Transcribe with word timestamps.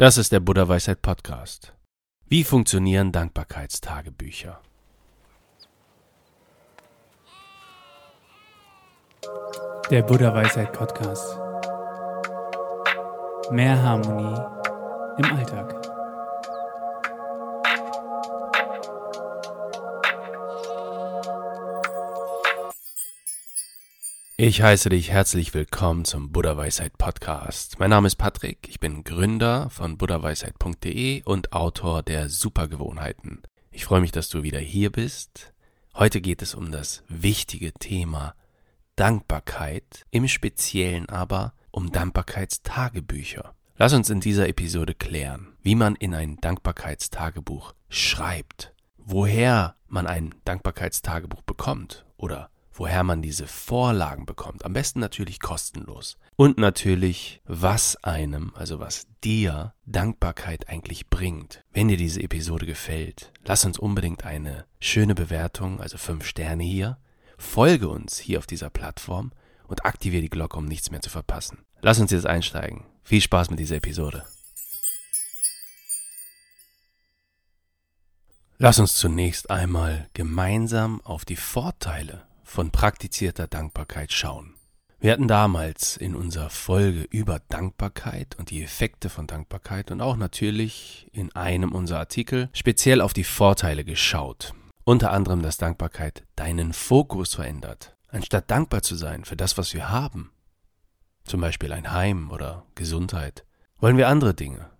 Das 0.00 0.16
ist 0.16 0.30
der 0.30 0.38
Buddha 0.38 0.68
Weisheit 0.68 1.02
Podcast. 1.02 1.74
Wie 2.28 2.44
funktionieren 2.44 3.10
Dankbarkeitstagebücher? 3.10 4.60
Der 9.90 10.02
Buddha 10.02 10.32
Weisheit 10.32 10.72
Podcast. 10.72 11.36
Mehr 13.50 13.82
Harmonie 13.82 14.40
im 15.18 15.36
Alltag. 15.36 15.97
Ich 24.40 24.62
heiße 24.62 24.88
dich 24.88 25.10
herzlich 25.10 25.52
willkommen 25.52 26.04
zum 26.04 26.30
Buddha 26.30 26.56
Weisheit 26.56 26.96
Podcast. 26.96 27.80
Mein 27.80 27.90
Name 27.90 28.06
ist 28.06 28.14
Patrick, 28.14 28.68
ich 28.68 28.78
bin 28.78 29.02
Gründer 29.02 29.68
von 29.68 29.98
buddhaweisheit.de 29.98 31.24
und 31.24 31.52
Autor 31.52 32.04
der 32.04 32.28
Supergewohnheiten. 32.28 33.42
Ich 33.72 33.84
freue 33.84 34.00
mich, 34.00 34.12
dass 34.12 34.28
du 34.28 34.44
wieder 34.44 34.60
hier 34.60 34.92
bist. 34.92 35.52
Heute 35.92 36.20
geht 36.20 36.40
es 36.40 36.54
um 36.54 36.70
das 36.70 37.02
wichtige 37.08 37.72
Thema 37.72 38.36
Dankbarkeit, 38.94 40.06
im 40.12 40.28
Speziellen 40.28 41.08
aber 41.08 41.52
um 41.72 41.90
Dankbarkeitstagebücher. 41.90 43.56
Lass 43.74 43.92
uns 43.92 44.08
in 44.08 44.20
dieser 44.20 44.48
Episode 44.48 44.94
klären, 44.94 45.48
wie 45.62 45.74
man 45.74 45.96
in 45.96 46.14
ein 46.14 46.36
Dankbarkeitstagebuch 46.36 47.74
schreibt, 47.88 48.72
woher 48.98 49.74
man 49.88 50.06
ein 50.06 50.32
Dankbarkeitstagebuch 50.44 51.42
bekommt 51.42 52.06
oder 52.16 52.50
woher 52.78 53.02
man 53.02 53.22
diese 53.22 53.46
Vorlagen 53.46 54.24
bekommt. 54.24 54.64
Am 54.64 54.72
besten 54.72 55.00
natürlich 55.00 55.40
kostenlos. 55.40 56.16
Und 56.36 56.58
natürlich, 56.58 57.42
was 57.44 57.96
einem, 58.04 58.52
also 58.54 58.78
was 58.78 59.06
dir 59.24 59.74
Dankbarkeit 59.84 60.68
eigentlich 60.68 61.10
bringt. 61.10 61.64
Wenn 61.72 61.88
dir 61.88 61.96
diese 61.96 62.22
Episode 62.22 62.66
gefällt, 62.66 63.32
lass 63.44 63.64
uns 63.64 63.78
unbedingt 63.78 64.24
eine 64.24 64.64
schöne 64.80 65.14
Bewertung, 65.14 65.80
also 65.80 65.98
fünf 65.98 66.24
Sterne 66.26 66.62
hier. 66.62 66.98
Folge 67.36 67.88
uns 67.88 68.18
hier 68.18 68.38
auf 68.38 68.46
dieser 68.46 68.70
Plattform 68.70 69.32
und 69.66 69.84
aktiviere 69.84 70.22
die 70.22 70.30
Glocke, 70.30 70.56
um 70.56 70.64
nichts 70.64 70.90
mehr 70.90 71.00
zu 71.00 71.10
verpassen. 71.10 71.64
Lass 71.82 72.00
uns 72.00 72.10
jetzt 72.10 72.26
einsteigen. 72.26 72.84
Viel 73.02 73.20
Spaß 73.20 73.50
mit 73.50 73.58
dieser 73.58 73.76
Episode. 73.76 74.24
Lass 78.60 78.80
uns 78.80 78.96
zunächst 78.96 79.50
einmal 79.50 80.08
gemeinsam 80.14 81.00
auf 81.02 81.24
die 81.24 81.36
Vorteile 81.36 82.26
von 82.48 82.70
praktizierter 82.70 83.46
Dankbarkeit 83.46 84.10
schauen. 84.10 84.54
Wir 85.00 85.12
hatten 85.12 85.28
damals 85.28 85.96
in 85.96 86.16
unserer 86.16 86.50
Folge 86.50 87.02
über 87.02 87.40
Dankbarkeit 87.50 88.36
und 88.36 88.50
die 88.50 88.62
Effekte 88.64 89.10
von 89.10 89.28
Dankbarkeit 89.28 89.92
und 89.92 90.00
auch 90.00 90.16
natürlich 90.16 91.06
in 91.12 91.30
einem 91.36 91.72
unserer 91.72 92.00
Artikel 92.00 92.48
speziell 92.52 93.00
auf 93.00 93.12
die 93.12 93.22
Vorteile 93.22 93.84
geschaut. 93.84 94.54
Unter 94.84 95.12
anderem, 95.12 95.42
dass 95.42 95.58
Dankbarkeit 95.58 96.24
deinen 96.34 96.72
Fokus 96.72 97.34
verändert. 97.34 97.94
Anstatt 98.08 98.50
dankbar 98.50 98.82
zu 98.82 98.96
sein 98.96 99.24
für 99.24 99.36
das, 99.36 99.58
was 99.58 99.74
wir 99.74 99.90
haben, 99.90 100.32
zum 101.24 101.42
Beispiel 101.42 101.72
ein 101.72 101.92
Heim 101.92 102.30
oder 102.30 102.64
Gesundheit, 102.74 103.44
wollen 103.78 103.98
wir 103.98 104.08
andere 104.08 104.34
Dinge, 104.34 104.70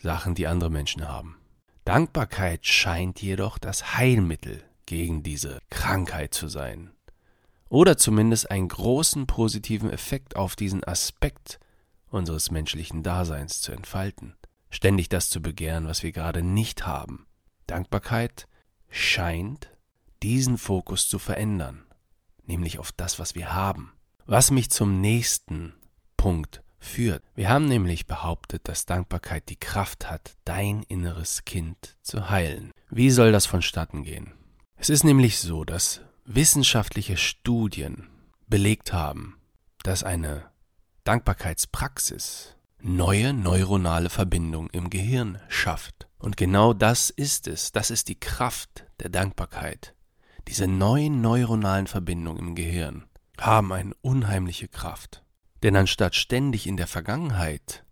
Sachen, 0.00 0.34
die 0.34 0.48
andere 0.48 0.70
Menschen 0.70 1.08
haben. 1.08 1.36
Dankbarkeit 1.84 2.66
scheint 2.66 3.22
jedoch 3.22 3.58
das 3.58 3.96
Heilmittel 3.96 4.64
gegen 4.86 5.22
diese 5.22 5.60
Krankheit 5.70 6.34
zu 6.34 6.48
sein 6.48 6.91
oder 7.72 7.96
zumindest 7.96 8.50
einen 8.50 8.68
großen 8.68 9.26
positiven 9.26 9.88
Effekt 9.88 10.36
auf 10.36 10.56
diesen 10.56 10.84
Aspekt 10.84 11.58
unseres 12.10 12.50
menschlichen 12.50 13.02
Daseins 13.02 13.62
zu 13.62 13.72
entfalten, 13.72 14.36
ständig 14.68 15.08
das 15.08 15.30
zu 15.30 15.40
begehren, 15.40 15.86
was 15.86 16.02
wir 16.02 16.12
gerade 16.12 16.42
nicht 16.42 16.84
haben. 16.86 17.26
Dankbarkeit 17.66 18.46
scheint 18.90 19.70
diesen 20.22 20.58
Fokus 20.58 21.08
zu 21.08 21.18
verändern, 21.18 21.82
nämlich 22.44 22.78
auf 22.78 22.92
das, 22.92 23.18
was 23.18 23.34
wir 23.34 23.54
haben. 23.54 23.94
Was 24.26 24.50
mich 24.50 24.70
zum 24.70 25.00
nächsten 25.00 25.72
Punkt 26.18 26.62
führt. 26.78 27.22
Wir 27.34 27.48
haben 27.48 27.64
nämlich 27.64 28.06
behauptet, 28.06 28.68
dass 28.68 28.84
Dankbarkeit 28.84 29.48
die 29.48 29.58
Kraft 29.58 30.10
hat, 30.10 30.36
dein 30.44 30.82
inneres 30.82 31.46
Kind 31.46 31.96
zu 32.02 32.28
heilen. 32.28 32.70
Wie 32.90 33.10
soll 33.10 33.32
das 33.32 33.46
vonstatten 33.46 34.02
gehen? 34.02 34.34
Es 34.76 34.90
ist 34.90 35.04
nämlich 35.04 35.38
so, 35.38 35.64
dass 35.64 36.02
wissenschaftliche 36.24 37.16
Studien 37.16 38.08
belegt 38.46 38.92
haben, 38.92 39.38
dass 39.82 40.04
eine 40.04 40.44
Dankbarkeitspraxis 41.04 42.56
neue 42.80 43.32
neuronale 43.32 44.10
Verbindungen 44.10 44.70
im 44.70 44.90
Gehirn 44.90 45.40
schafft. 45.48 46.08
Und 46.18 46.36
genau 46.36 46.72
das 46.72 47.10
ist 47.10 47.48
es, 47.48 47.72
das 47.72 47.90
ist 47.90 48.08
die 48.08 48.18
Kraft 48.18 48.86
der 49.00 49.08
Dankbarkeit. 49.08 49.94
Diese 50.48 50.66
neuen 50.66 51.20
neuronalen 51.20 51.86
Verbindungen 51.86 52.38
im 52.38 52.54
Gehirn 52.54 53.04
haben 53.38 53.72
eine 53.72 53.94
unheimliche 54.02 54.68
Kraft. 54.68 55.24
Denn 55.62 55.76
anstatt 55.76 56.14
ständig 56.16 56.66
in 56.66 56.76
der 56.76 56.88
Vergangenheit, 56.88 57.84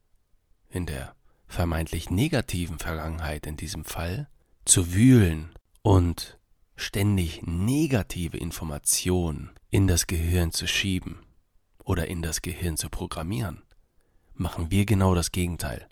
in 0.68 0.86
der 0.86 1.14
vermeintlich 1.46 2.10
negativen 2.10 2.78
Vergangenheit 2.78 3.46
in 3.46 3.56
diesem 3.56 3.84
Fall, 3.84 4.28
zu 4.64 4.92
wühlen 4.92 5.50
und 5.82 6.39
ständig 6.80 7.42
negative 7.42 8.36
Informationen 8.36 9.50
in 9.70 9.86
das 9.86 10.06
Gehirn 10.06 10.52
zu 10.52 10.66
schieben 10.66 11.20
oder 11.84 12.08
in 12.08 12.22
das 12.22 12.42
Gehirn 12.42 12.76
zu 12.76 12.88
programmieren, 12.88 13.62
machen 14.34 14.70
wir 14.70 14.86
genau 14.86 15.14
das 15.14 15.32
Gegenteil. 15.32 15.86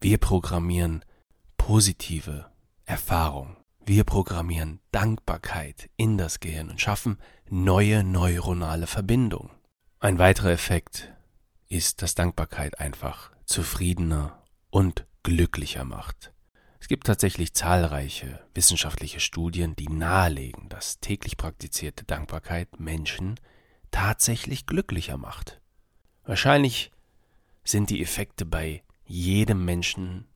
Wir 0.00 0.18
programmieren 0.18 1.04
positive 1.56 2.50
Erfahrung. 2.84 3.56
Wir 3.86 4.04
programmieren 4.04 4.80
Dankbarkeit 4.92 5.88
in 5.96 6.18
das 6.18 6.40
Gehirn 6.40 6.70
und 6.70 6.80
schaffen 6.80 7.18
neue 7.48 8.04
neuronale 8.04 8.86
Verbindungen. 8.86 9.50
Ein 10.00 10.18
weiterer 10.18 10.50
Effekt 10.50 11.12
ist, 11.68 12.02
dass 12.02 12.14
Dankbarkeit 12.14 12.78
einfach 12.78 13.30
zufriedener 13.46 14.42
und 14.70 15.06
glücklicher 15.22 15.84
macht. 15.84 16.33
Es 16.84 16.88
gibt 16.88 17.06
tatsächlich 17.06 17.54
zahlreiche 17.54 18.46
wissenschaftliche 18.52 19.18
Studien, 19.18 19.74
die 19.74 19.88
nahelegen, 19.88 20.68
dass 20.68 21.00
täglich 21.00 21.38
praktizierte 21.38 22.04
Dankbarkeit 22.04 22.78
Menschen 22.78 23.40
tatsächlich 23.90 24.66
glücklicher 24.66 25.16
macht. 25.16 25.62
Wahrscheinlich 26.26 26.92
sind 27.64 27.88
die 27.88 28.02
Effekte 28.02 28.44
bei 28.44 28.82
jedem 29.06 29.64
Menschen 29.64 30.26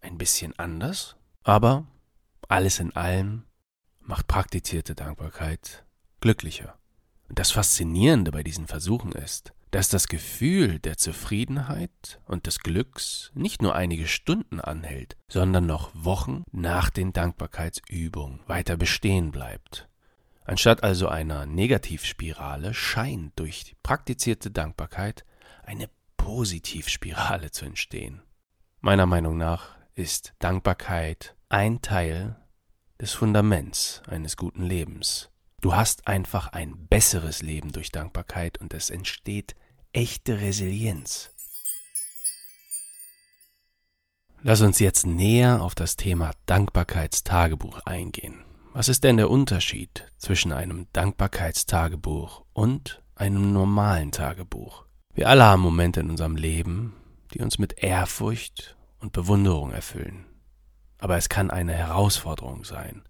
ein 0.00 0.16
bisschen 0.16 0.58
anders, 0.58 1.16
aber 1.42 1.86
alles 2.48 2.78
in 2.78 2.96
allem 2.96 3.44
macht 4.00 4.26
praktizierte 4.26 4.94
Dankbarkeit 4.94 5.84
glücklicher. 6.22 6.78
Und 7.28 7.38
das 7.38 7.50
Faszinierende 7.50 8.32
bei 8.32 8.42
diesen 8.42 8.68
Versuchen 8.68 9.12
ist, 9.12 9.52
dass 9.70 9.88
das 9.88 10.08
Gefühl 10.08 10.78
der 10.80 10.96
Zufriedenheit 10.96 12.20
und 12.26 12.46
des 12.46 12.60
Glücks 12.60 13.30
nicht 13.34 13.62
nur 13.62 13.74
einige 13.74 14.06
Stunden 14.06 14.60
anhält, 14.60 15.16
sondern 15.28 15.66
noch 15.66 15.90
Wochen 15.94 16.44
nach 16.50 16.90
den 16.90 17.12
Dankbarkeitsübungen 17.12 18.40
weiter 18.46 18.76
bestehen 18.76 19.30
bleibt. 19.30 19.88
Anstatt 20.44 20.82
also 20.82 21.06
einer 21.08 21.46
Negativspirale 21.46 22.74
scheint 22.74 23.38
durch 23.38 23.76
praktizierte 23.82 24.50
Dankbarkeit 24.50 25.24
eine 25.62 25.88
Positivspirale 26.16 27.52
zu 27.52 27.64
entstehen. 27.64 28.22
Meiner 28.80 29.06
Meinung 29.06 29.36
nach 29.36 29.76
ist 29.94 30.34
Dankbarkeit 30.40 31.36
ein 31.48 31.82
Teil 31.82 32.36
des 33.00 33.12
Fundaments 33.12 34.02
eines 34.08 34.36
guten 34.36 34.64
Lebens. 34.64 35.30
Du 35.60 35.74
hast 35.74 36.06
einfach 36.06 36.48
ein 36.48 36.86
besseres 36.88 37.42
Leben 37.42 37.72
durch 37.72 37.90
Dankbarkeit 37.90 38.58
und 38.58 38.72
es 38.74 38.90
entsteht 38.90 39.54
echte 39.92 40.40
Resilienz. 40.40 41.30
Lass 44.42 44.60
uns 44.62 44.78
jetzt 44.78 45.06
näher 45.06 45.62
auf 45.62 45.74
das 45.74 45.96
Thema 45.96 46.32
Dankbarkeitstagebuch 46.46 47.80
eingehen. 47.84 48.44
Was 48.72 48.88
ist 48.88 49.04
denn 49.04 49.16
der 49.16 49.30
Unterschied 49.30 50.10
zwischen 50.16 50.52
einem 50.52 50.86
Dankbarkeitstagebuch 50.92 52.44
und 52.52 53.02
einem 53.16 53.52
normalen 53.52 54.12
Tagebuch? 54.12 54.84
Wir 55.12 55.28
alle 55.28 55.44
haben 55.44 55.62
Momente 55.62 56.00
in 56.00 56.10
unserem 56.10 56.36
Leben, 56.36 56.94
die 57.34 57.40
uns 57.40 57.58
mit 57.58 57.82
Ehrfurcht 57.82 58.76
und 59.00 59.12
Bewunderung 59.12 59.72
erfüllen. 59.72 60.24
Aber 60.98 61.16
es 61.16 61.28
kann 61.28 61.50
eine 61.50 61.74
Herausforderung 61.74 62.64
sein, 62.64 63.02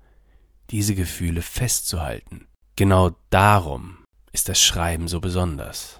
diese 0.70 0.94
Gefühle 0.94 1.42
festzuhalten. 1.42 2.48
Genau 2.74 3.10
darum 3.28 3.98
ist 4.32 4.48
das 4.48 4.60
Schreiben 4.60 5.08
so 5.08 5.20
besonders. 5.20 5.99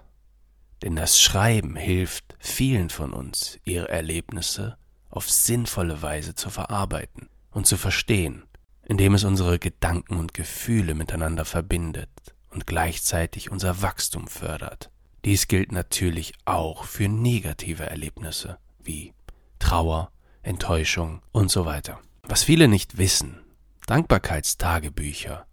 Denn 0.82 0.96
das 0.96 1.20
Schreiben 1.20 1.76
hilft 1.76 2.36
vielen 2.38 2.90
von 2.90 3.12
uns, 3.12 3.58
ihre 3.64 3.88
Erlebnisse 3.88 4.76
auf 5.10 5.30
sinnvolle 5.30 6.02
Weise 6.02 6.34
zu 6.34 6.50
verarbeiten 6.50 7.28
und 7.50 7.66
zu 7.66 7.76
verstehen, 7.76 8.44
indem 8.84 9.14
es 9.14 9.24
unsere 9.24 9.58
Gedanken 9.58 10.16
und 10.16 10.34
Gefühle 10.34 10.94
miteinander 10.94 11.44
verbindet 11.44 12.10
und 12.50 12.66
gleichzeitig 12.66 13.50
unser 13.50 13.82
Wachstum 13.82 14.26
fördert. 14.26 14.90
Dies 15.24 15.48
gilt 15.48 15.70
natürlich 15.70 16.32
auch 16.46 16.84
für 16.84 17.08
negative 17.08 17.84
Erlebnisse 17.84 18.58
wie 18.78 19.12
Trauer, 19.58 20.10
Enttäuschung 20.42 21.20
und 21.32 21.50
so 21.50 21.66
weiter. 21.66 22.00
Was 22.22 22.42
viele 22.42 22.68
nicht 22.68 22.96
wissen, 22.96 23.40
Dankbarkeitstagebücher 23.86 25.46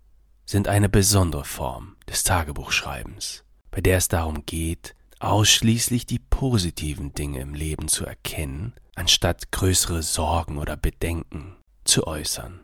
sind 0.46 0.68
eine 0.70 0.88
besondere 0.88 1.44
Form 1.44 1.98
des 2.08 2.24
Tagebuchschreibens, 2.24 3.44
bei 3.72 3.82
der 3.82 3.98
es 3.98 4.08
darum 4.08 4.46
geht, 4.46 4.96
ausschließlich 5.20 6.06
die 6.06 6.20
positiven 6.20 7.14
Dinge 7.14 7.40
im 7.40 7.54
Leben 7.54 7.88
zu 7.88 8.06
erkennen, 8.06 8.74
anstatt 8.96 9.52
größere 9.52 10.04
Sorgen 10.04 10.58
oder 10.58 10.78
Bedenken 10.78 11.56
zu 11.84 12.06
äußern 12.06 12.60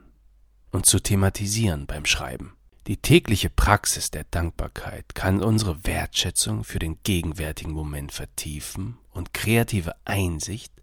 und 0.72 0.86
zu 0.86 1.00
thematisieren 1.00 1.86
beim 1.86 2.06
Schreiben. 2.06 2.56
Die 2.88 2.98
tägliche 2.98 3.50
Praxis 3.50 4.12
der 4.12 4.26
Dankbarkeit 4.26 5.16
kann 5.16 5.42
unsere 5.42 5.86
Wertschätzung 5.86 6.64
für 6.64 6.80
den 6.80 6.98
gegenwärtigen 7.04 7.72
Moment 7.72 8.12
vertiefen 8.12 8.98
und 9.12 9.34
kreative 9.34 9.96
Einsicht, 10.04 10.74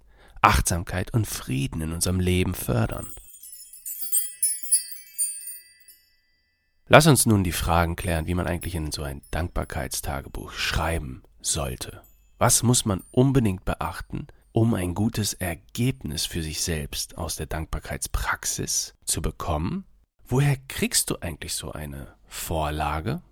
Achtsamkeit 0.40 1.12
und 1.12 1.26
Frieden 1.26 1.82
in 1.82 1.92
unserem 1.92 2.18
Leben 2.18 2.54
fördern. 2.54 3.08
Lass 6.86 7.06
uns 7.06 7.26
nun 7.26 7.44
die 7.44 7.52
Fragen 7.52 7.94
klären, 7.94 8.26
wie 8.26 8.34
man 8.34 8.46
eigentlich 8.46 8.74
in 8.74 8.90
so 8.90 9.02
ein 9.02 9.22
Dankbarkeitstagebuch 9.30 10.52
schreiben 10.52 11.22
sollte. 11.40 12.02
Was 12.38 12.62
muss 12.62 12.84
man 12.84 13.02
unbedingt 13.10 13.64
beachten, 13.64 14.26
um 14.52 14.74
ein 14.74 14.94
gutes 14.94 15.34
Ergebnis 15.34 16.26
für 16.26 16.42
sich 16.42 16.62
selbst 16.62 17.18
aus 17.18 17.36
der 17.36 17.46
Dankbarkeitspraxis 17.46 18.94
zu 19.04 19.22
bekommen? 19.22 19.84
Woher 20.24 20.56
kriegst 20.68 21.10
du 21.10 21.18
eigentlich 21.20 21.54
so 21.54 21.72
eine 21.72 22.14
Vorlage? 22.26 23.22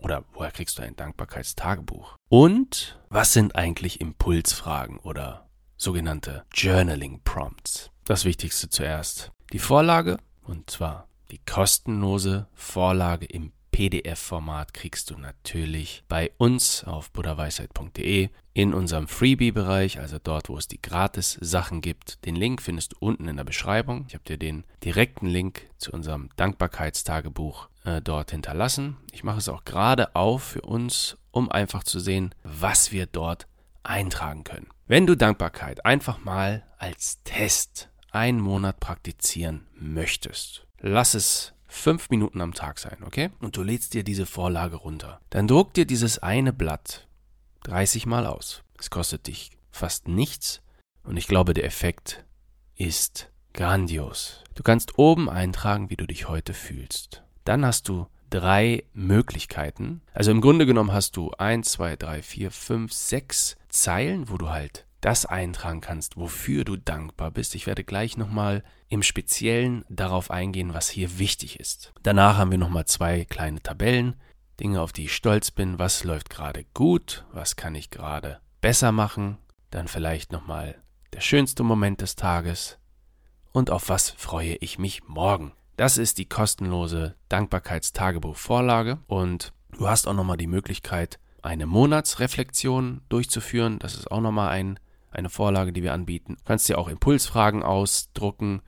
Oder 0.00 0.24
woher 0.32 0.50
kriegst 0.50 0.78
du 0.78 0.82
ein 0.82 0.96
Dankbarkeitstagebuch? 0.96 2.16
Und 2.28 2.98
was 3.08 3.32
sind 3.32 3.56
eigentlich 3.56 4.00
Impulsfragen 4.00 4.98
oder 4.98 5.48
sogenannte 5.76 6.44
Journaling 6.52 7.20
Prompts? 7.22 7.90
Das 8.04 8.24
Wichtigste 8.24 8.68
zuerst. 8.68 9.30
Die 9.52 9.58
Vorlage, 9.58 10.18
und 10.42 10.70
zwar 10.70 11.08
die 11.30 11.38
kostenlose 11.38 12.48
Vorlage 12.54 13.26
im 13.26 13.52
PDF-Format 13.72 14.74
kriegst 14.74 15.10
du 15.10 15.18
natürlich 15.18 16.04
bei 16.08 16.30
uns 16.36 16.84
auf 16.84 17.10
buddhaweisheit.de 17.10 18.28
in 18.52 18.74
unserem 18.74 19.08
Freebie-Bereich, 19.08 19.98
also 19.98 20.18
dort, 20.22 20.50
wo 20.50 20.58
es 20.58 20.68
die 20.68 20.80
Gratis-Sachen 20.80 21.80
gibt. 21.80 22.24
Den 22.26 22.36
Link 22.36 22.62
findest 22.62 22.92
du 22.92 22.96
unten 23.00 23.26
in 23.26 23.36
der 23.36 23.44
Beschreibung. 23.44 24.04
Ich 24.06 24.14
habe 24.14 24.24
dir 24.24 24.36
den 24.36 24.64
direkten 24.84 25.26
Link 25.26 25.68
zu 25.78 25.90
unserem 25.90 26.28
Dankbarkeitstagebuch 26.36 27.68
äh, 27.84 28.02
dort 28.02 28.30
hinterlassen. 28.30 28.98
Ich 29.10 29.24
mache 29.24 29.38
es 29.38 29.48
auch 29.48 29.64
gerade 29.64 30.14
auf 30.14 30.42
für 30.42 30.60
uns, 30.60 31.16
um 31.30 31.50
einfach 31.50 31.82
zu 31.82 31.98
sehen, 31.98 32.34
was 32.44 32.92
wir 32.92 33.06
dort 33.06 33.48
eintragen 33.82 34.44
können. 34.44 34.68
Wenn 34.86 35.06
du 35.06 35.16
Dankbarkeit 35.16 35.84
einfach 35.86 36.22
mal 36.22 36.62
als 36.78 37.22
Test 37.24 37.88
einen 38.10 38.40
Monat 38.40 38.78
praktizieren 38.80 39.66
möchtest, 39.74 40.66
lass 40.78 41.14
es 41.14 41.54
fünf 41.72 42.10
Minuten 42.10 42.40
am 42.40 42.54
Tag 42.54 42.78
sein, 42.78 42.98
okay? 43.04 43.30
Und 43.40 43.56
du 43.56 43.62
lädst 43.62 43.94
dir 43.94 44.04
diese 44.04 44.26
Vorlage 44.26 44.76
runter. 44.76 45.20
Dann 45.30 45.48
druck 45.48 45.74
dir 45.74 45.86
dieses 45.86 46.18
eine 46.18 46.52
Blatt 46.52 47.06
30 47.64 48.06
Mal 48.06 48.26
aus. 48.26 48.62
Es 48.78 48.90
kostet 48.90 49.26
dich 49.26 49.50
fast 49.70 50.08
nichts 50.08 50.60
und 51.02 51.16
ich 51.16 51.26
glaube, 51.26 51.54
der 51.54 51.64
Effekt 51.64 52.24
ist 52.76 53.30
grandios. 53.54 54.42
Du 54.54 54.62
kannst 54.62 54.98
oben 54.98 55.28
eintragen, 55.28 55.90
wie 55.90 55.96
du 55.96 56.06
dich 56.06 56.28
heute 56.28 56.54
fühlst. 56.54 57.22
Dann 57.44 57.64
hast 57.64 57.88
du 57.88 58.06
drei 58.30 58.84
Möglichkeiten. 58.92 60.02
Also 60.14 60.30
im 60.30 60.40
Grunde 60.40 60.66
genommen 60.66 60.92
hast 60.92 61.16
du 61.16 61.32
eins, 61.32 61.72
zwei, 61.72 61.96
drei, 61.96 62.22
vier, 62.22 62.50
fünf, 62.50 62.92
sechs 62.92 63.56
Zeilen, 63.68 64.30
wo 64.30 64.38
du 64.38 64.48
halt 64.48 64.86
das 65.00 65.26
eintragen 65.26 65.80
kannst, 65.80 66.16
wofür 66.16 66.64
du 66.64 66.76
dankbar 66.76 67.30
bist. 67.30 67.54
Ich 67.54 67.66
werde 67.66 67.84
gleich 67.84 68.16
nochmal 68.16 68.62
im 68.92 69.02
Speziellen 69.02 69.86
darauf 69.88 70.30
eingehen, 70.30 70.74
was 70.74 70.90
hier 70.90 71.18
wichtig 71.18 71.58
ist. 71.58 71.94
Danach 72.02 72.36
haben 72.36 72.50
wir 72.50 72.58
nochmal 72.58 72.84
zwei 72.84 73.24
kleine 73.24 73.62
Tabellen, 73.62 74.16
Dinge, 74.60 74.82
auf 74.82 74.92
die 74.92 75.04
ich 75.04 75.16
stolz 75.16 75.50
bin, 75.50 75.78
was 75.78 76.04
läuft 76.04 76.28
gerade 76.28 76.66
gut, 76.74 77.24
was 77.32 77.56
kann 77.56 77.74
ich 77.74 77.88
gerade 77.88 78.40
besser 78.60 78.92
machen, 78.92 79.38
dann 79.70 79.88
vielleicht 79.88 80.30
nochmal 80.30 80.74
der 81.14 81.22
schönste 81.22 81.62
Moment 81.62 82.02
des 82.02 82.16
Tages 82.16 82.78
und 83.52 83.70
auf 83.70 83.88
was 83.88 84.10
freue 84.10 84.56
ich 84.56 84.78
mich 84.78 85.08
morgen. 85.08 85.52
Das 85.78 85.96
ist 85.96 86.18
die 86.18 86.28
kostenlose 86.28 87.14
Dankbarkeitstagebuch-Vorlage 87.30 88.98
und 89.06 89.54
du 89.70 89.88
hast 89.88 90.06
auch 90.06 90.12
nochmal 90.12 90.36
die 90.36 90.46
Möglichkeit, 90.46 91.18
eine 91.40 91.64
Monatsreflexion 91.64 93.00
durchzuführen. 93.08 93.78
Das 93.78 93.94
ist 93.94 94.10
auch 94.10 94.20
nochmal 94.20 94.50
ein 94.50 94.78
eine 95.12 95.28
Vorlage, 95.28 95.72
die 95.72 95.82
wir 95.82 95.92
anbieten. 95.92 96.36
Du 96.36 96.44
kannst 96.44 96.68
dir 96.68 96.78
auch 96.78 96.88
Impulsfragen 96.88 97.62
ausdrucken. 97.62 98.62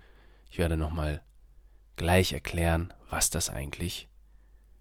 Ich 0.54 0.58
werde 0.58 0.76
nochmal 0.76 1.20
gleich 1.96 2.32
erklären, 2.32 2.94
was 3.10 3.28
das 3.28 3.50
eigentlich 3.50 4.08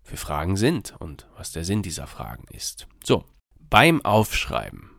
für 0.04 0.18
Fragen 0.18 0.56
sind 0.56 0.94
und 1.00 1.28
was 1.36 1.52
der 1.52 1.66
Sinn 1.66 1.81
dieser 1.81 2.06
Fragen 2.06 2.44
ist. 2.52 2.88
So, 3.04 3.25
beim 3.58 4.06
Aufschreiben 4.06 4.92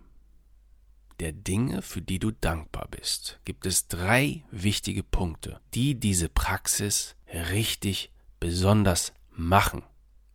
der 1.21 1.31
Dinge, 1.31 1.81
für 1.81 2.03
die 2.03 2.19
du 2.19 2.33
dankbar 2.33 2.89
bist, 2.91 3.39
gibt 3.45 3.67
es 3.67 3.87
drei 3.87 4.43
wichtige 4.51 5.05
Punkte, 5.05 5.61
die 5.75 5.95
diese 5.95 6.29
Praxis 6.29 7.15
richtig 7.33 8.11
besonders 8.41 9.13
machen. 9.31 9.85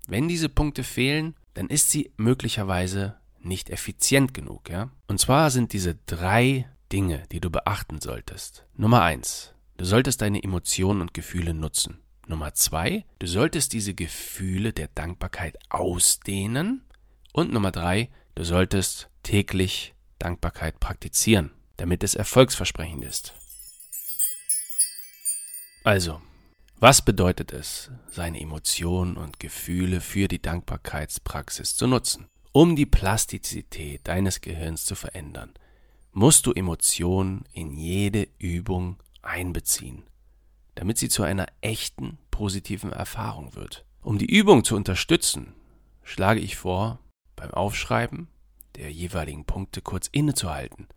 Wenn 0.07 0.29
diese 0.29 0.47
Punkte 0.47 0.85
fehlen, 0.85 1.35
dann 1.53 1.67
ist 1.67 1.89
sie 1.89 2.13
möglicherweise 2.15 3.17
nicht 3.41 3.69
effizient 3.69 4.33
genug, 4.33 4.69
ja? 4.69 4.89
Und 5.07 5.19
zwar 5.19 5.51
sind 5.51 5.73
diese 5.73 5.95
drei 6.05 6.69
Dinge, 6.93 7.23
die 7.33 7.41
du 7.41 7.49
beachten 7.49 7.99
solltest. 7.99 8.65
Nummer 8.77 9.01
eins, 9.01 9.53
du 9.79 9.85
solltest 9.85 10.21
deine 10.21 10.43
Emotionen 10.43 10.99
und 10.99 11.13
Gefühle 11.13 11.53
nutzen. 11.53 11.99
Nummer 12.27 12.53
zwei, 12.53 13.05
du 13.19 13.27
solltest 13.27 13.71
diese 13.71 13.93
Gefühle 13.93 14.73
der 14.73 14.89
Dankbarkeit 14.89 15.57
ausdehnen. 15.69 16.83
Und 17.31 17.53
Nummer 17.53 17.71
drei, 17.71 18.09
du 18.35 18.43
solltest 18.43 19.09
täglich 19.23 19.95
Dankbarkeit 20.19 20.81
praktizieren, 20.81 21.51
damit 21.77 22.03
es 22.03 22.13
erfolgsversprechend 22.13 23.05
ist. 23.05 23.33
Also, 25.85 26.21
was 26.75 27.01
bedeutet 27.01 27.53
es, 27.53 27.89
seine 28.09 28.41
Emotionen 28.41 29.15
und 29.15 29.39
Gefühle 29.39 30.01
für 30.01 30.27
die 30.27 30.41
Dankbarkeitspraxis 30.41 31.77
zu 31.77 31.87
nutzen? 31.87 32.27
Um 32.51 32.75
die 32.75 32.85
Plastizität 32.85 34.01
deines 34.03 34.41
Gehirns 34.41 34.83
zu 34.83 34.95
verändern, 34.95 35.53
musst 36.11 36.45
du 36.45 36.51
Emotionen 36.51 37.45
in 37.53 37.71
jede 37.71 38.27
Übung 38.39 38.97
einbeziehen, 39.21 40.03
damit 40.75 40.97
sie 40.97 41.09
zu 41.09 41.23
einer 41.23 41.47
echten 41.61 42.17
positiven 42.31 42.91
Erfahrung 42.91 43.55
wird. 43.55 43.85
Um 44.01 44.17
die 44.17 44.33
Übung 44.33 44.63
zu 44.63 44.75
unterstützen, 44.75 45.53
schlage 46.03 46.39
ich 46.39 46.55
vor, 46.55 46.99
beim 47.35 47.51
Aufschreiben 47.51 48.29
der 48.75 48.91
jeweiligen 48.91 49.45
Punkte 49.45 49.81
kurz 49.81 50.07
innezuhalten, 50.07 50.87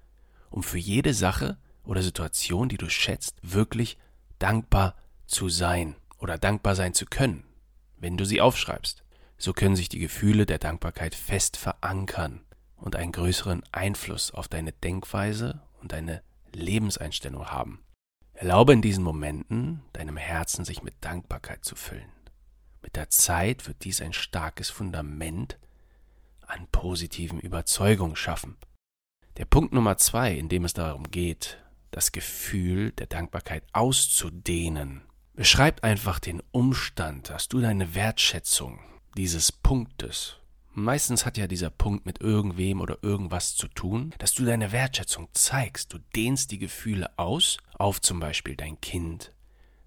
um 0.51 0.63
für 0.63 0.79
jede 0.79 1.15
Sache 1.15 1.59
oder 1.85 2.03
Situation, 2.03 2.69
die 2.69 2.77
du 2.77 2.89
schätzt, 2.89 3.37
wirklich 3.43 3.99
dankbar 4.39 4.95
zu 5.27 5.49
sein 5.49 5.97
oder 6.19 6.39
dankbar 6.39 6.77
sein 6.77 6.95
zu 6.95 7.07
können, 7.07 7.45
wenn 7.99 8.17
du 8.17 8.25
sie 8.25 8.41
aufschreibst. 8.41 9.03
So 9.37 9.53
können 9.53 9.75
sich 9.75 9.89
die 9.89 9.99
Gefühle 9.99 10.47
der 10.47 10.59
Dankbarkeit 10.59 11.15
fest 11.17 11.57
verankern 11.57 12.43
und 12.77 12.95
einen 12.95 13.13
größeren 13.13 13.63
Einfluss 13.73 14.31
auf 14.31 14.47
deine 14.47 14.73
Denkweise 14.73 15.63
und 15.81 15.93
deine 15.93 16.23
Lebenseinstellung 16.53 17.47
haben. 17.47 17.81
Erlaube 18.43 18.73
in 18.73 18.83
diesen 18.83 19.05
Momenten 19.05 19.83
deinem 19.93 20.17
Herzen 20.17 20.65
sich 20.65 20.83
mit 20.83 20.95
Dankbarkeit 21.01 21.65
zu 21.65 21.77
füllen. 21.77 22.11
Mit 22.83 22.97
der 22.97 23.09
Zeit 23.09 23.69
wird 23.69 23.85
dies 23.85 24.03
ein 24.03 24.13
starkes 24.13 24.69
Fundament 24.69 25.61
an 26.49 26.67
positiven 26.73 27.39
Überzeugungen 27.39 28.17
schaffen. 28.17 28.57
Der 29.37 29.45
Punkt 29.45 29.73
Nummer 29.73 29.97
zwei, 29.97 30.35
in 30.35 30.49
dem 30.49 30.65
es 30.65 30.73
darum 30.73 31.05
geht, 31.05 31.63
das 31.93 32.11
Gefühl 32.11 32.91
der 32.91 33.07
Dankbarkeit 33.07 33.63
auszudehnen, 33.73 35.03
beschreibt 35.35 35.85
einfach 35.85 36.19
den 36.19 36.43
Umstand, 36.51 37.31
dass 37.31 37.47
du 37.47 37.61
deine 37.61 37.95
Wertschätzung 37.95 38.81
dieses 39.17 39.53
Punktes. 39.53 40.41
Meistens 40.75 41.27
hat 41.27 41.37
ja 41.37 41.47
dieser 41.47 41.69
Punkt 41.69 42.07
mit 42.07 42.21
irgendwem 42.21 42.81
oder 42.81 42.99
irgendwas 43.03 43.55
zu 43.57 43.69
tun, 43.69 44.15
dass 44.19 44.33
du 44.33 44.45
deine 44.45 44.73
Wertschätzung 44.73 45.29
zeigst. 45.35 45.93
Du 45.93 45.99
dehnst 46.17 46.51
die 46.51 46.59
Gefühle 46.59 47.11
aus 47.19 47.59
auf 47.79 48.01
zum 48.01 48.21
Beispiel 48.21 48.57
dein 48.57 48.81
Kind, 48.81 49.33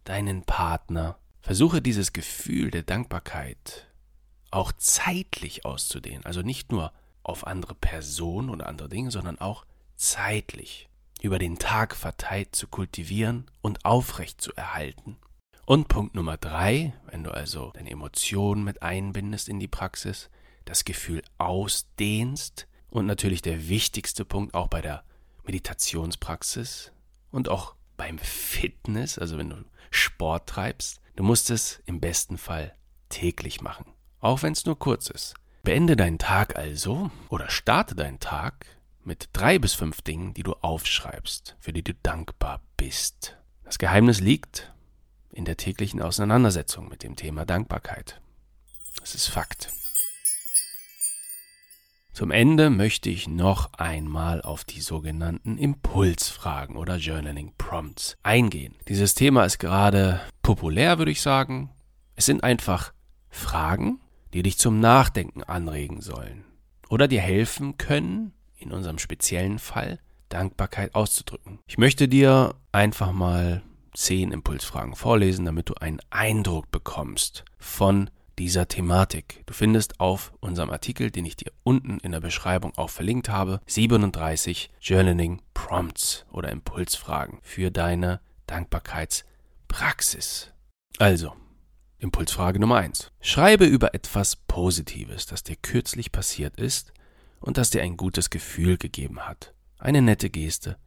deinen 0.03 0.43
Partner. 0.43 1.17
Versuche 1.41 1.81
dieses 1.81 2.13
Gefühl 2.13 2.69
der 2.69 2.83
Dankbarkeit 2.83 3.87
auch 4.51 4.71
zeitlich 4.73 5.65
auszudehnen. 5.65 6.23
Also 6.23 6.41
nicht 6.41 6.71
nur 6.71 6.93
auf 7.23 7.47
andere 7.47 7.73
Personen 7.73 8.51
oder 8.51 8.67
andere 8.67 8.87
Dinge, 8.87 9.09
sondern 9.09 9.39
auch 9.39 9.65
zeitlich 9.95 10.87
über 11.21 11.39
den 11.39 11.57
Tag 11.57 11.95
verteilt 11.95 12.55
zu 12.55 12.67
kultivieren 12.67 13.49
und 13.61 13.85
aufrecht 13.85 14.39
zu 14.39 14.53
erhalten. 14.53 15.17
Und 15.65 15.87
Punkt 15.87 16.13
Nummer 16.13 16.37
drei, 16.37 16.93
wenn 17.07 17.23
du 17.23 17.31
also 17.31 17.71
deine 17.73 17.89
Emotionen 17.89 18.63
mit 18.63 18.83
einbindest 18.83 19.49
in 19.49 19.59
die 19.59 19.67
Praxis, 19.67 20.29
das 20.65 20.85
Gefühl 20.85 21.21
ausdehnst 21.37 22.67
und 22.89 23.05
natürlich 23.05 23.41
der 23.41 23.69
wichtigste 23.69 24.25
Punkt 24.25 24.53
auch 24.53 24.67
bei 24.67 24.81
der 24.81 25.03
Meditationspraxis 25.45 26.91
und 27.31 27.49
auch 27.49 27.75
beim 27.97 28.17
Fitness, 28.17 29.17
also 29.17 29.37
wenn 29.37 29.49
du 29.49 29.63
Sport 29.91 30.49
treibst, 30.49 31.01
du 31.15 31.23
musst 31.23 31.49
es 31.49 31.81
im 31.85 32.01
besten 32.01 32.37
Fall 32.37 32.75
täglich 33.09 33.61
machen, 33.61 33.85
auch 34.19 34.43
wenn 34.43 34.53
es 34.53 34.65
nur 34.65 34.77
kurz 34.77 35.09
ist. 35.09 35.35
Beende 35.63 35.95
deinen 35.95 36.19
Tag 36.19 36.55
also 36.55 37.09
oder 37.29 37.49
starte 37.49 37.95
deinen 37.95 38.19
Tag 38.19 38.65
mit 39.03 39.29
drei 39.33 39.59
bis 39.59 39.73
fünf 39.73 40.01
Dingen, 40.01 40.33
die 40.33 40.43
du 40.43 40.53
aufschreibst, 40.53 41.55
für 41.59 41.73
die 41.73 41.83
du 41.83 41.93
dankbar 41.93 42.61
bist. 42.77 43.37
Das 43.63 43.77
Geheimnis 43.77 44.19
liegt 44.19 44.71
in 45.31 45.45
der 45.45 45.57
täglichen 45.57 46.01
Auseinandersetzung 46.01 46.87
mit 46.87 47.03
dem 47.03 47.15
Thema 47.15 47.45
Dankbarkeit. 47.45 48.21
Das 48.99 49.15
ist 49.15 49.27
Fakt. 49.27 49.71
Zum 52.15 52.31
Ende 52.31 52.69
möchte 52.69 53.09
ich 53.09 53.27
noch 53.27 53.73
einmal 53.73 54.41
auf 54.41 54.63
die 54.63 54.79
sogenannten 54.79 55.57
Impulsfragen 55.57 56.77
oder 56.77 56.95
Journaling 56.95 57.51
Prompts 57.57 58.15
eingehen. 58.23 58.73
Dieses 58.87 59.15
Thema 59.15 59.43
ist 59.43 59.59
gerade 59.59 60.21
populär, 60.41 60.97
würde 60.97 61.11
ich 61.11 61.21
sagen. 61.21 61.71
Es 62.15 62.25
sind 62.25 62.41
einfach 62.41 62.93
Fragen, 63.27 63.99
die 64.33 64.43
dich 64.43 64.57
zum 64.57 64.79
Nachdenken 64.79 65.43
anregen 65.43 65.99
sollen 65.99 66.45
oder 66.87 67.09
dir 67.09 67.19
helfen 67.19 67.77
können, 67.77 68.31
in 68.55 68.71
unserem 68.71 68.97
speziellen 68.97 69.59
Fall 69.59 69.99
Dankbarkeit 70.29 70.95
auszudrücken. 70.95 71.59
Ich 71.67 71.77
möchte 71.77 72.07
dir 72.07 72.55
einfach 72.71 73.11
mal 73.11 73.61
zehn 73.93 74.31
Impulsfragen 74.31 74.95
vorlesen, 74.95 75.43
damit 75.43 75.67
du 75.67 75.73
einen 75.73 75.99
Eindruck 76.11 76.71
bekommst 76.71 77.43
von 77.57 78.09
dieser 78.39 78.67
Thematik. 78.67 79.43
Du 79.45 79.53
findest 79.53 79.99
auf 79.99 80.33
unserem 80.39 80.69
Artikel, 80.69 81.11
den 81.11 81.25
ich 81.25 81.35
dir 81.35 81.51
unten 81.63 81.99
in 81.99 82.11
der 82.11 82.19
Beschreibung 82.19 82.77
auch 82.77 82.89
verlinkt 82.89 83.29
habe, 83.29 83.61
37 83.67 84.69
Journaling 84.81 85.41
Prompts 85.53 86.25
oder 86.31 86.51
Impulsfragen 86.51 87.39
für 87.41 87.71
deine 87.71 88.19
Dankbarkeitspraxis. 88.47 90.51
Also, 90.97 91.33
Impulsfrage 91.99 92.59
Nummer 92.59 92.77
1. 92.77 93.11
Schreibe 93.21 93.65
über 93.65 93.93
etwas 93.93 94.35
Positives, 94.35 95.25
das 95.25 95.43
dir 95.43 95.55
kürzlich 95.55 96.11
passiert 96.11 96.59
ist 96.59 96.93
und 97.39 97.57
das 97.57 97.69
dir 97.69 97.81
ein 97.81 97.97
gutes 97.97 98.29
Gefühl 98.29 98.77
gegeben 98.77 99.21
hat. 99.21 99.53
Eine 99.77 100.01
nette 100.01 100.29
Geste, 100.29 100.77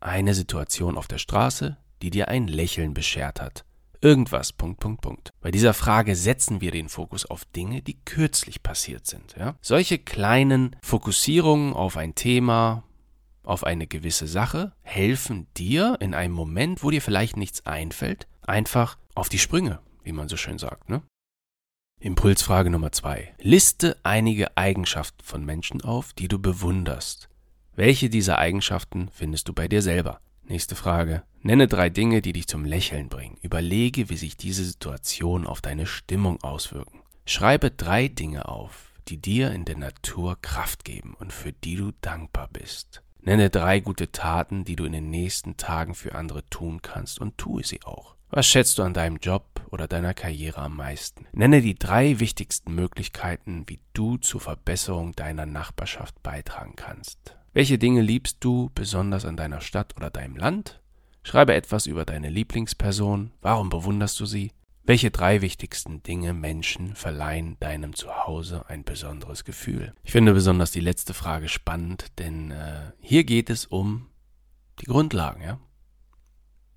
eine 0.00 0.34
Situation 0.34 0.98
auf 0.98 1.08
der 1.08 1.18
Straße, 1.18 1.76
die 2.02 2.10
dir 2.10 2.28
ein 2.28 2.48
Lächeln 2.48 2.94
beschert 2.94 3.40
hat 3.40 3.64
irgendwas, 4.04 4.52
Punkt, 4.52 4.78
Punkt, 4.80 5.00
Punkt. 5.00 5.32
Bei 5.40 5.50
dieser 5.50 5.74
Frage 5.74 6.14
setzen 6.14 6.60
wir 6.60 6.70
den 6.70 6.88
Fokus 6.88 7.24
auf 7.24 7.44
Dinge, 7.46 7.82
die 7.82 7.96
kürzlich 8.04 8.62
passiert 8.62 9.06
sind. 9.06 9.34
Ja? 9.38 9.56
Solche 9.62 9.98
kleinen 9.98 10.76
Fokussierungen 10.82 11.72
auf 11.72 11.96
ein 11.96 12.14
Thema, 12.14 12.84
auf 13.42 13.64
eine 13.64 13.86
gewisse 13.86 14.26
Sache, 14.26 14.72
helfen 14.82 15.46
dir 15.56 15.96
in 16.00 16.14
einem 16.14 16.34
Moment, 16.34 16.84
wo 16.84 16.90
dir 16.90 17.02
vielleicht 17.02 17.36
nichts 17.36 17.66
einfällt, 17.66 18.28
einfach 18.42 18.98
auf 19.14 19.28
die 19.28 19.38
Sprünge, 19.38 19.80
wie 20.02 20.12
man 20.12 20.28
so 20.28 20.36
schön 20.36 20.58
sagt. 20.58 20.90
Ne? 20.90 21.02
Impulsfrage 22.00 22.68
Nummer 22.68 22.92
zwei. 22.92 23.34
Liste 23.40 23.96
einige 24.02 24.56
Eigenschaften 24.58 25.24
von 25.24 25.44
Menschen 25.44 25.80
auf, 25.80 26.12
die 26.12 26.28
du 26.28 26.38
bewunderst. 26.38 27.30
Welche 27.74 28.10
dieser 28.10 28.38
Eigenschaften 28.38 29.08
findest 29.12 29.48
du 29.48 29.54
bei 29.54 29.66
dir 29.66 29.80
selber? 29.80 30.20
Nächste 30.46 30.76
Frage. 30.76 31.22
Nenne 31.40 31.68
drei 31.68 31.88
Dinge, 31.88 32.20
die 32.20 32.32
dich 32.32 32.46
zum 32.46 32.64
Lächeln 32.64 33.08
bringen. 33.08 33.38
Überlege, 33.40 34.10
wie 34.10 34.16
sich 34.16 34.36
diese 34.36 34.64
Situation 34.64 35.46
auf 35.46 35.60
deine 35.60 35.86
Stimmung 35.86 36.42
auswirken. 36.42 37.00
Schreibe 37.26 37.70
drei 37.70 38.08
Dinge 38.08 38.48
auf, 38.48 38.92
die 39.08 39.16
dir 39.16 39.52
in 39.52 39.64
der 39.64 39.78
Natur 39.78 40.36
Kraft 40.40 40.84
geben 40.84 41.14
und 41.18 41.32
für 41.32 41.52
die 41.52 41.76
du 41.76 41.92
dankbar 42.02 42.48
bist. 42.52 43.02
Nenne 43.22 43.48
drei 43.48 43.80
gute 43.80 44.12
Taten, 44.12 44.64
die 44.64 44.76
du 44.76 44.84
in 44.84 44.92
den 44.92 45.08
nächsten 45.08 45.56
Tagen 45.56 45.94
für 45.94 46.14
andere 46.14 46.44
tun 46.50 46.82
kannst 46.82 47.18
und 47.18 47.38
tue 47.38 47.64
sie 47.64 47.82
auch. 47.84 48.14
Was 48.28 48.46
schätzt 48.46 48.76
du 48.78 48.82
an 48.82 48.92
deinem 48.92 49.16
Job 49.16 49.62
oder 49.70 49.88
deiner 49.88 50.12
Karriere 50.12 50.60
am 50.60 50.76
meisten? 50.76 51.26
Nenne 51.32 51.62
die 51.62 51.74
drei 51.76 52.20
wichtigsten 52.20 52.74
Möglichkeiten, 52.74 53.64
wie 53.66 53.80
du 53.94 54.18
zur 54.18 54.42
Verbesserung 54.42 55.14
deiner 55.14 55.46
Nachbarschaft 55.46 56.22
beitragen 56.22 56.74
kannst. 56.76 57.36
Welche 57.54 57.78
Dinge 57.78 58.02
liebst 58.02 58.38
du 58.40 58.72
besonders 58.74 59.24
an 59.24 59.36
deiner 59.36 59.60
Stadt 59.60 59.94
oder 59.96 60.10
deinem 60.10 60.36
Land? 60.36 60.82
Schreibe 61.22 61.54
etwas 61.54 61.86
über 61.86 62.04
deine 62.04 62.28
Lieblingsperson. 62.28 63.30
Warum 63.40 63.70
bewunderst 63.70 64.18
du 64.18 64.26
sie? 64.26 64.50
Welche 64.82 65.12
drei 65.12 65.40
wichtigsten 65.40 66.02
Dinge 66.02 66.34
Menschen 66.34 66.96
verleihen 66.96 67.56
deinem 67.60 67.94
Zuhause 67.94 68.68
ein 68.68 68.82
besonderes 68.82 69.44
Gefühl? 69.44 69.94
Ich 70.02 70.10
finde 70.10 70.34
besonders 70.34 70.72
die 70.72 70.80
letzte 70.80 71.14
Frage 71.14 71.48
spannend, 71.48 72.06
denn 72.18 72.50
äh, 72.50 72.90
hier 72.98 73.22
geht 73.22 73.48
es 73.50 73.66
um 73.66 74.08
die 74.80 74.86
Grundlagen, 74.86 75.40
ja? 75.40 75.60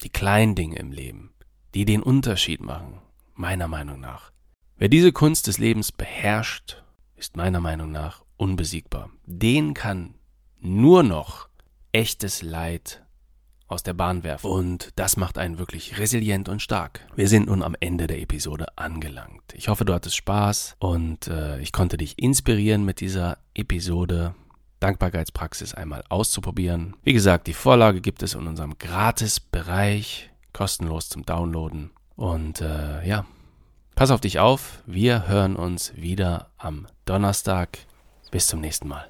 Die 0.04 0.10
kleinen 0.10 0.54
Dinge 0.54 0.78
im 0.78 0.92
Leben, 0.92 1.34
die 1.74 1.86
den 1.86 2.04
Unterschied 2.04 2.62
machen, 2.62 3.00
meiner 3.34 3.68
Meinung 3.68 4.00
nach. 4.00 4.32
Wer 4.76 4.90
diese 4.90 5.12
Kunst 5.12 5.48
des 5.48 5.58
Lebens 5.58 5.92
beherrscht, 5.92 6.84
ist 7.16 7.36
meiner 7.36 7.62
Meinung 7.62 7.92
nach 7.92 8.24
unbesiegbar. 8.38 9.10
Den 9.26 9.74
kann 9.74 10.14
nur 10.60 11.04
noch 11.04 11.48
echtes 11.92 12.42
Leid 12.42 13.04
aus 13.68 13.84
der 13.84 13.94
Bahn 13.94 14.24
werfen. 14.24 14.50
Und 14.50 14.92
das 14.96 15.18
macht 15.18 15.38
einen 15.38 15.60
wirklich 15.60 16.00
resilient 16.00 16.50
und 16.50 16.62
stark. 16.62 17.06
Wir 17.16 17.28
sind 17.28 17.48
nun 17.48 17.64
am 17.64 17.76
Ende 17.80 18.08
der 18.08 18.22
Episode 18.22 18.68
angelangt. 18.78 19.54
Ich 19.54 19.68
hoffe, 19.68 19.86
du 19.86 19.94
hattest 19.94 20.16
Spaß 20.16 20.78
und 20.80 21.28
äh, 21.28 21.60
ich 21.60 21.72
konnte 21.72 21.98
dich 21.98 22.18
inspirieren 22.18 22.86
mit 22.86 23.02
dieser 23.02 23.38
Episode. 23.54 24.36
Dankbarkeitspraxis 24.80 25.74
einmal 25.74 26.04
auszuprobieren. 26.08 26.96
Wie 27.02 27.14
gesagt, 27.14 27.48
die 27.48 27.54
Vorlage 27.54 28.00
gibt 28.00 28.22
es 28.22 28.36
in 28.36 28.46
unserem 28.46 28.78
Gratis-Bereich, 28.78 30.30
kostenlos 30.54 31.10
zum 31.10 31.26
Downloaden. 31.26 31.90
Und 32.16 32.62
äh, 32.62 33.04
ja, 33.08 33.26
pass 33.96 34.12
auf 34.12 34.22
dich 34.22 34.38
auf. 34.38 34.84
Wir 34.86 35.28
hören 35.28 35.56
uns 35.56 35.96
wieder 35.96 36.52
am 36.58 36.86
Donnerstag. 37.06 37.80
Bis 38.30 38.46
zum 38.46 38.62
nächsten 38.62 38.88
Mal. 38.88 39.10